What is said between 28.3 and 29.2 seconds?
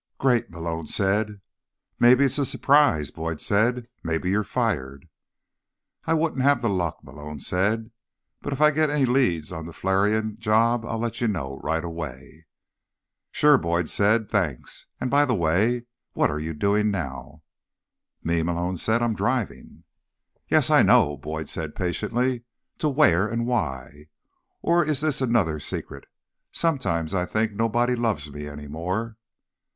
me any more."